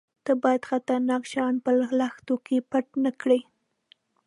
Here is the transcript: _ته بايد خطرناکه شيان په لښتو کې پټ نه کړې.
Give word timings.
_ته 0.25 0.31
بايد 0.43 0.61
خطرناکه 0.69 1.27
شيان 1.31 1.55
په 1.63 1.69
لښتو 2.01 2.35
کې 2.45 2.57
پټ 2.69 2.85
نه 3.03 3.11
کړې. 3.21 3.39